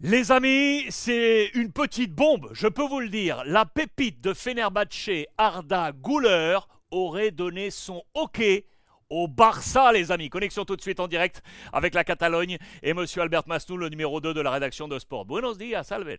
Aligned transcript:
Les 0.00 0.30
amis, 0.30 0.84
c'est 0.90 1.46
une 1.54 1.72
petite 1.72 2.12
bombe, 2.12 2.50
je 2.52 2.68
peux 2.68 2.86
vous 2.86 3.00
le 3.00 3.08
dire. 3.08 3.42
La 3.46 3.64
pépite 3.64 4.20
de 4.20 4.34
Fenerbahce, 4.34 5.24
Arda 5.38 5.92
Güler, 5.92 6.58
aurait 6.90 7.30
donné 7.30 7.70
son 7.70 8.02
OK 8.12 8.42
au 9.08 9.26
Barça, 9.26 9.92
les 9.92 10.12
amis. 10.12 10.28
Connexion 10.28 10.66
tout 10.66 10.76
de 10.76 10.82
suite 10.82 11.00
en 11.00 11.08
direct 11.08 11.42
avec 11.72 11.94
la 11.94 12.04
Catalogne 12.04 12.58
et 12.82 12.92
monsieur 12.92 13.22
Albert 13.22 13.44
Masnou, 13.46 13.78
le 13.78 13.88
numéro 13.88 14.20
2 14.20 14.34
de 14.34 14.40
la 14.42 14.50
rédaction 14.50 14.86
de 14.86 14.98
Sport. 14.98 15.24
Buenos 15.24 15.56
días, 15.56 15.86
Albert. 15.90 16.18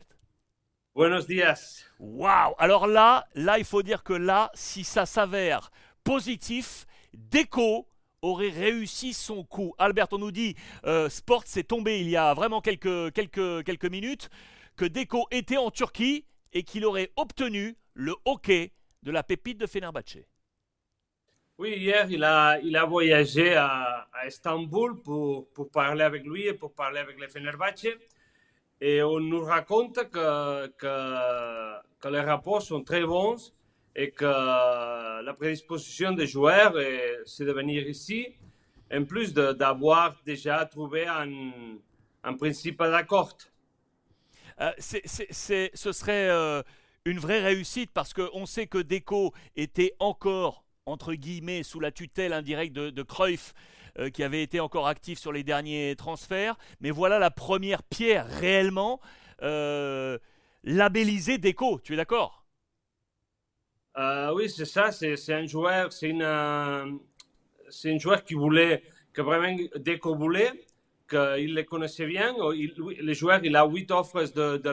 Buenos 0.95 1.27
días. 1.27 1.83
Waouh 1.99 2.55
Alors 2.57 2.87
là, 2.87 3.27
là, 3.35 3.59
il 3.59 3.65
faut 3.65 3.83
dire 3.83 4.03
que 4.03 4.13
là, 4.13 4.49
si 4.55 4.83
ça 4.83 5.05
s'avère 5.05 5.69
positif, 6.03 6.87
Déco 7.13 7.87
aurait 8.21 8.49
réussi 8.49 9.13
son 9.13 9.43
coup. 9.43 9.73
Albert, 9.77 10.07
on 10.11 10.17
nous 10.17 10.31
dit, 10.31 10.55
euh, 10.85 11.09
Sport 11.09 11.43
s'est 11.45 11.63
tombé 11.63 11.99
il 11.99 12.09
y 12.09 12.17
a 12.17 12.33
vraiment 12.33 12.61
quelques, 12.61 13.13
quelques, 13.13 13.63
quelques 13.63 13.85
minutes, 13.85 14.29
que 14.75 14.85
Deco 14.85 15.27
était 15.31 15.57
en 15.57 15.71
Turquie 15.71 16.25
et 16.53 16.63
qu'il 16.63 16.85
aurait 16.85 17.11
obtenu 17.15 17.77
le 17.93 18.15
hockey 18.25 18.73
de 19.03 19.11
la 19.11 19.23
pépite 19.23 19.57
de 19.57 19.67
Fenerbahce. 19.67 20.17
Oui, 21.57 21.71
hier, 21.71 22.07
il 22.11 22.23
a, 22.23 22.59
il 22.59 22.75
a 22.77 22.85
voyagé 22.85 23.55
à, 23.55 24.07
Istanbul 24.27 25.01
pour, 25.01 25.49
pour, 25.49 25.69
parler 25.71 26.03
avec 26.03 26.23
lui 26.23 26.47
et 26.47 26.53
pour 26.53 26.73
parler 26.73 26.99
avec 26.99 27.19
les 27.19 27.27
Fenerbahce. 27.27 27.87
Et 28.79 29.01
on 29.01 29.19
nous 29.19 29.43
raconte 29.43 30.09
que, 30.11 30.67
que 30.67 32.07
les 32.09 32.19
rapports 32.19 32.61
sont 32.61 32.83
très 32.83 33.03
bons 33.03 33.53
et 33.95 34.11
que 34.11 34.25
la 35.23 35.33
prédisposition 35.33 36.11
des 36.11 36.27
joueurs, 36.27 36.73
c'est 37.25 37.45
de 37.45 37.51
venir 37.51 37.87
ici, 37.87 38.27
en 38.93 39.03
plus 39.03 39.33
d'avoir 39.33 40.15
déjà 40.25 40.65
trouvé 40.65 41.07
un, 41.07 41.51
un 42.23 42.33
principe 42.33 42.79
d'accord. 42.79 43.37
Euh, 44.59 44.71
ce 44.79 45.91
serait 45.91 46.29
euh, 46.29 46.63
une 47.05 47.19
vraie 47.19 47.41
réussite 47.41 47.91
parce 47.93 48.13
qu'on 48.13 48.45
sait 48.45 48.67
que 48.67 48.79
Deco 48.79 49.33
était 49.55 49.93
encore, 49.99 50.63
entre 50.85 51.13
guillemets, 51.13 51.63
sous 51.63 51.79
la 51.79 51.91
tutelle 51.91 52.33
indirecte 52.33 52.73
de, 52.73 52.89
de 52.89 53.03
Cruyff, 53.03 53.53
euh, 53.99 54.09
qui 54.09 54.23
avait 54.23 54.41
été 54.41 54.59
encore 54.59 54.87
actif 54.87 55.19
sur 55.19 55.31
les 55.31 55.43
derniers 55.43 55.95
transferts. 55.95 56.57
Mais 56.81 56.91
voilà 56.91 57.19
la 57.19 57.31
première 57.31 57.83
pierre 57.83 58.27
réellement 58.27 58.99
labellisée 60.63 61.37
Deco, 61.37 61.79
tu 61.83 61.93
es 61.93 61.95
d'accord? 61.95 62.43
Euh, 63.97 64.31
oui, 64.33 64.49
c'est 64.49 64.65
ça. 64.65 64.91
C'est 64.91 65.33
un 65.33 65.47
joueur, 65.47 65.89
euh, 66.03 66.91
c'est 67.69 67.91
un 67.91 67.97
joueur 67.97 68.23
qui 68.23 68.35
voulait, 68.35 68.83
que 69.11 69.21
vraiment 69.21 69.55
Deco 69.75 70.15
voulait, 70.15 70.51
qu'il 71.09 71.55
les 71.55 71.65
connaissait 71.65 72.05
bien. 72.05 72.35
Il, 72.53 72.73
le 72.77 73.13
joueur, 73.13 73.43
il 73.43 73.55
a 73.55 73.65
huit 73.65 73.89
offres 73.91 74.23
de, 74.23 74.69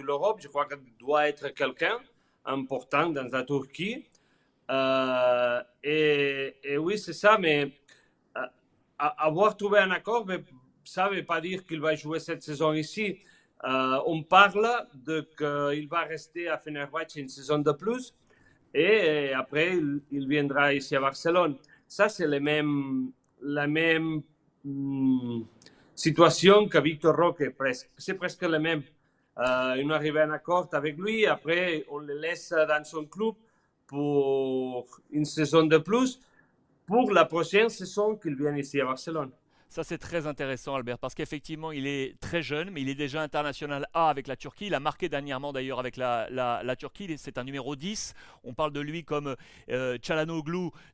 l'Europe. 0.00 0.40
Je 0.40 0.48
crois 0.48 0.66
qu'il 0.66 0.78
doit 0.98 1.28
être 1.28 1.48
quelqu'un 1.54 1.98
important 2.44 3.08
dans 3.08 3.28
la 3.32 3.44
Turquie. 3.44 4.04
Euh, 4.70 5.62
et, 5.82 6.56
et, 6.62 6.76
oui, 6.76 6.98
c'est 6.98 7.14
ça. 7.14 7.38
Mais 7.38 7.72
avoir 8.98 9.56
trouvé 9.56 9.78
un 9.78 9.90
accord, 9.90 10.26
ça 10.84 11.08
ne 11.08 11.16
veut 11.16 11.24
pas 11.24 11.40
dire 11.40 11.64
qu'il 11.64 11.80
va 11.80 11.94
jouer 11.94 12.20
cette 12.20 12.42
saison 12.42 12.74
ici. 12.74 13.20
on 13.64 14.22
parle 14.22 14.86
de 14.92 15.26
qu'il 15.38 15.88
va 15.88 16.00
rester 16.00 16.48
à 16.48 16.58
Fenerbahce 16.58 17.16
une 17.16 17.28
saison 17.28 17.58
de 17.58 17.72
plus 17.72 18.12
et 18.74 19.32
après, 19.32 19.78
il, 20.10 20.28
viendra 20.28 20.74
ici 20.74 20.94
à 20.96 21.00
Barcelone. 21.00 21.56
Ça, 21.88 22.08
c'est 22.08 22.26
la 22.26 22.40
même, 22.40 23.10
la 23.40 23.66
même 23.66 24.22
mm, 24.64 25.42
situation 25.94 26.68
que 26.68 26.78
Victor 26.78 27.16
Roque. 27.16 27.44
C'est 27.96 28.14
presque 28.14 28.42
le 28.42 28.58
même. 28.58 28.82
Euh, 29.38 29.82
on 29.84 29.90
arrive 29.90 30.16
à 30.16 30.24
un 30.24 30.30
accord 30.30 30.68
avec 30.72 30.96
lui, 30.96 31.26
après, 31.26 31.84
on 31.90 31.98
le 31.98 32.14
laisse 32.14 32.52
dans 32.52 32.84
son 32.84 33.04
club 33.04 33.34
pour 33.86 34.86
une 35.10 35.24
saison 35.24 35.64
de 35.64 35.78
plus, 35.78 36.20
pour 36.86 37.12
la 37.12 37.24
prochaine 37.24 37.68
saison 37.68 38.16
qu'il 38.16 38.34
vienne 38.34 38.56
ici 38.56 38.80
à 38.80 38.86
Barcelone. 38.86 39.30
Ça, 39.68 39.82
c'est 39.84 39.98
très 39.98 40.26
intéressant, 40.26 40.74
Albert, 40.76 40.98
parce 40.98 41.14
qu'effectivement, 41.14 41.72
il 41.72 41.86
est 41.86 42.18
très 42.20 42.40
jeune, 42.40 42.70
mais 42.70 42.82
il 42.82 42.88
est 42.88 42.94
déjà 42.94 43.20
international 43.20 43.86
A 43.94 44.08
avec 44.08 44.26
la 44.28 44.36
Turquie. 44.36 44.66
Il 44.66 44.74
a 44.74 44.80
marqué 44.80 45.08
dernièrement 45.08 45.52
d'ailleurs 45.52 45.80
avec 45.80 45.96
la, 45.96 46.76
Turquie. 46.78 47.16
C'est 47.18 47.36
un 47.36 47.44
numéro 47.44 47.74
10. 47.76 48.14
On 48.44 48.54
parle 48.54 48.72
de 48.72 48.80
lui 48.80 49.04
comme 49.04 49.34
euh, 49.70 49.98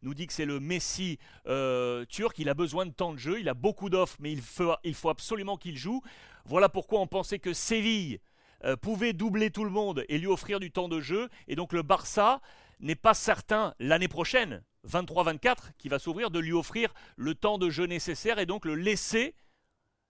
nous 0.02 0.14
dit 0.14 0.26
que 0.26 0.32
c'est 0.32 0.46
le 0.46 0.58
Messi 0.58 1.18
euh, 1.46 2.04
turc. 2.06 2.38
Il 2.38 2.48
a 2.48 2.54
besoin 2.54 2.86
de 2.86 2.92
temps 2.92 3.12
de 3.12 3.18
jeu. 3.18 3.38
Il 3.38 3.48
a 3.48 3.54
beaucoup 3.54 3.90
d'offres, 3.90 4.16
mais 4.20 4.32
il 4.32 4.40
faut, 4.40 4.74
il 4.84 4.94
faut 4.94 5.10
absolument 5.10 5.56
qu'il 5.56 5.76
joue. 5.76 6.02
Voilà 6.44 6.68
pourquoi 6.68 7.00
on 7.00 7.06
pensait 7.06 7.38
que 7.38 7.52
Séville 7.52 8.20
euh, 8.64 8.76
pouvait 8.76 9.12
doubler 9.12 9.50
tout 9.50 9.64
le 9.64 9.70
monde 9.70 10.04
et 10.08 10.18
lui 10.18 10.26
offrir 10.26 10.60
du 10.60 10.72
temps 10.72 10.88
de 10.88 11.00
jeu. 11.00 11.28
Et 11.46 11.56
donc 11.56 11.72
le 11.72 11.82
Barça 11.82 12.40
n'est 12.80 12.96
pas 12.96 13.14
certain 13.14 13.74
l'année 13.78 14.08
prochaine 14.08 14.62
23-24 14.88 15.72
qui 15.78 15.88
va 15.88 15.98
s'ouvrir, 15.98 16.31
de 16.31 16.38
lui 16.38 16.53
offrir 16.53 16.93
le 17.16 17.34
temps 17.34 17.59
de 17.59 17.70
jeu 17.70 17.87
nécessaire 17.87 18.38
et 18.38 18.47
donc 18.47 18.65
le 18.65 18.75
laisser 18.75 19.34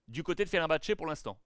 du 0.07 0.23
côté 0.23 0.43
de 0.43 0.49
Fenerbahce 0.49 0.95
pour 0.97 1.07
l'instant. 1.07 1.37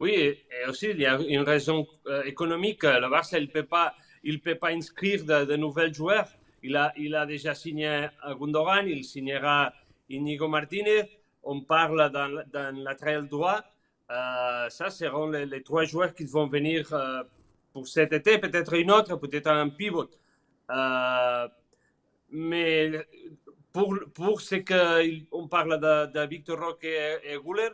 Oui, 0.00 0.12
et 0.12 0.38
aussi 0.68 0.90
il 0.90 1.00
y 1.00 1.06
a 1.06 1.18
une 1.20 1.42
raison 1.42 1.86
euh, 2.06 2.22
économique. 2.24 2.82
Le 2.82 3.08
Barça, 3.08 3.38
il 3.38 3.46
ne 3.46 3.52
peut, 3.52 3.64
pas, 3.64 3.94
peut 4.42 4.54
pas 4.54 4.70
inscrire 4.70 5.24
de, 5.24 5.56
nouveaux 5.56 5.92
joueurs. 5.92 6.28
Il 6.62 6.76
a, 6.76 6.92
il 6.96 7.14
a 7.14 7.26
déjà 7.26 7.54
signé 7.54 8.08
Gundogan, 8.38 8.88
il 8.88 9.04
signera 9.04 9.72
Inigo 10.08 10.48
Martinez. 10.48 11.02
On 11.42 11.60
parle 11.60 12.10
dans, 12.10 12.42
dans 12.50 12.76
la 12.82 12.94
trail 12.94 13.28
droit. 13.28 13.62
Euh, 14.10 14.68
ça 14.68 14.90
seront 14.90 15.28
les, 15.28 15.62
trois 15.62 15.84
joueurs 15.84 16.14
qui 16.14 16.24
vont 16.24 16.46
venir 16.46 16.92
euh, 16.92 17.22
pour 17.72 17.88
cet 17.88 18.12
été, 18.12 18.38
peut-être 18.38 18.74
une 18.74 18.90
autre, 18.90 19.16
peut-être 19.16 19.48
un 19.48 19.68
pivot. 19.68 20.10
Mais 22.34 22.90
pour, 23.72 23.96
pour 24.12 24.40
ce 24.40 24.56
qu'on 24.56 25.48
parle 25.48 25.80
de, 25.80 26.12
de, 26.12 26.26
Victor 26.26 26.58
Roque 26.58 26.84
et, 26.84 27.18
et 27.24 27.36
Guller, 27.36 27.70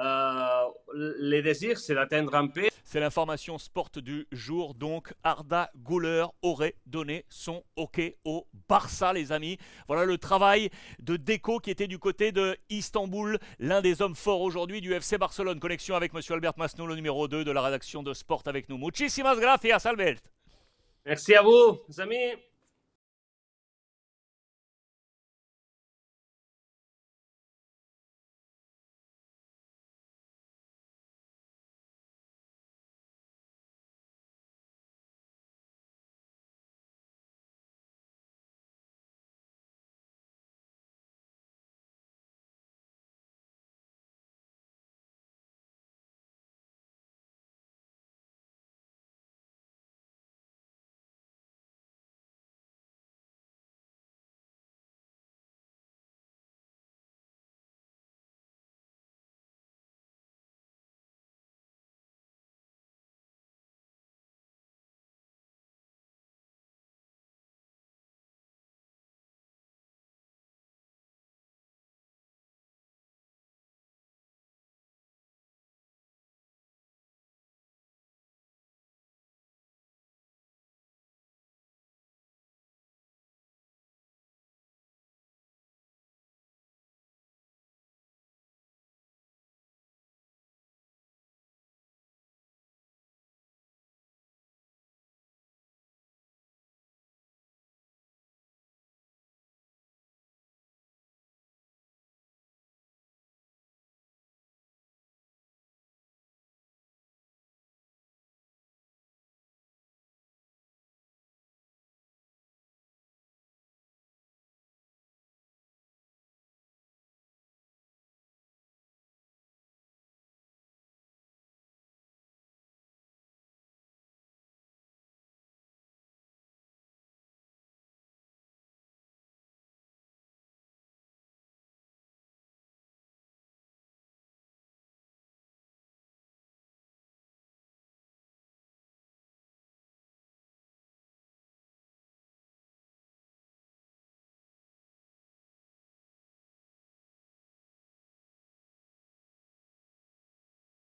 euh, 0.00 0.68
le 0.94 1.40
désir, 1.40 1.78
c'est 1.78 1.94
d'atteindre 1.94 2.34
un 2.34 2.46
paix. 2.48 2.68
C'est 2.84 3.00
l'information 3.00 3.56
sport 3.56 3.90
du 3.96 4.26
jour. 4.32 4.74
Donc, 4.74 5.14
Arda 5.22 5.70
Guller 5.76 6.26
aurait 6.42 6.74
donné 6.86 7.24
son 7.30 7.62
OK 7.76 8.00
au 8.24 8.46
Barça, 8.68 9.12
les 9.12 9.32
amis. 9.32 9.56
Voilà 9.88 10.04
le 10.04 10.18
travail 10.18 10.68
de 10.98 11.16
Deco 11.16 11.58
qui 11.58 11.70
était 11.70 11.86
du 11.86 11.98
côté 11.98 12.32
de 12.32 12.56
Istanbul, 12.68 13.38
l'un 13.58 13.80
des 13.80 14.02
hommes 14.02 14.16
forts 14.16 14.42
aujourd'hui 14.42 14.80
du 14.80 14.92
FC 14.92 15.16
Barcelone. 15.16 15.60
Connexion 15.60 15.94
avec 15.94 16.12
Monsieur 16.12 16.34
Albert 16.34 16.54
Masnou, 16.58 16.86
le 16.86 16.96
numéro 16.96 17.28
2 17.28 17.44
de 17.44 17.50
la 17.50 17.62
rédaction 17.62 18.02
de 18.02 18.12
Sport 18.12 18.42
avec 18.46 18.68
nous. 18.68 18.76
Muchísimas 18.76 19.36
gracias, 19.36 19.86
Albert. 19.86 20.18
Merci 21.06 21.34
à 21.34 21.42
vous, 21.42 21.78
amis. 21.98 22.51